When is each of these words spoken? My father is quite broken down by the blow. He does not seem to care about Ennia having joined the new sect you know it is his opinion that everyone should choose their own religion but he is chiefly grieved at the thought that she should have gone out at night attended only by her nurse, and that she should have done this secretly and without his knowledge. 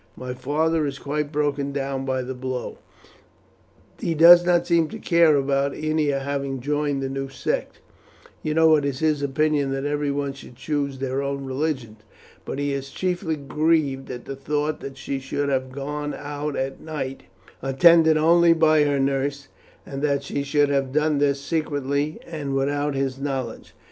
My 0.17 0.33
father 0.33 0.87
is 0.87 0.97
quite 0.97 1.31
broken 1.31 1.71
down 1.71 2.05
by 2.05 2.23
the 2.23 2.33
blow. 2.33 2.79
He 3.99 4.15
does 4.15 4.43
not 4.43 4.65
seem 4.65 4.87
to 4.87 4.97
care 4.97 5.35
about 5.35 5.75
Ennia 5.75 6.21
having 6.21 6.59
joined 6.59 7.03
the 7.03 7.07
new 7.09 7.29
sect 7.29 7.81
you 8.41 8.55
know 8.55 8.75
it 8.77 8.83
is 8.83 8.97
his 8.97 9.21
opinion 9.21 9.69
that 9.73 9.85
everyone 9.85 10.33
should 10.33 10.55
choose 10.55 10.97
their 10.97 11.21
own 11.21 11.45
religion 11.45 11.97
but 12.45 12.57
he 12.57 12.73
is 12.73 12.89
chiefly 12.89 13.35
grieved 13.35 14.09
at 14.09 14.25
the 14.25 14.35
thought 14.35 14.79
that 14.79 14.97
she 14.97 15.19
should 15.19 15.49
have 15.49 15.71
gone 15.71 16.15
out 16.15 16.55
at 16.55 16.79
night 16.81 17.25
attended 17.61 18.17
only 18.17 18.53
by 18.53 18.83
her 18.85 18.99
nurse, 18.99 19.49
and 19.85 20.01
that 20.01 20.23
she 20.23 20.41
should 20.41 20.69
have 20.69 20.91
done 20.91 21.19
this 21.19 21.39
secretly 21.39 22.19
and 22.25 22.55
without 22.55 22.95
his 22.95 23.19
knowledge. 23.19 23.75